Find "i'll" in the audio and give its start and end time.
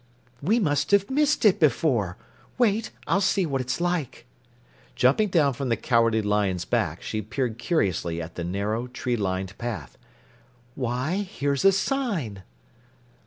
3.05-3.21